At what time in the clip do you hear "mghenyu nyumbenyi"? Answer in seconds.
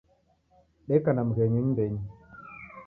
1.27-2.03